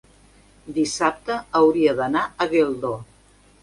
Dissabte 0.77 1.37
hauria 1.61 1.97
d'anar 2.03 2.27
a 2.47 2.53
Geldo. 2.57 2.99